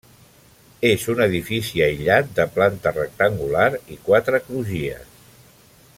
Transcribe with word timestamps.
És 0.87 1.03
un 1.13 1.19
edifici 1.25 1.83
aïllat 1.89 2.33
de 2.41 2.47
planta 2.55 2.95
rectangular 2.97 3.69
i 3.97 3.99
quatre 4.09 4.45
crugies. 4.49 5.25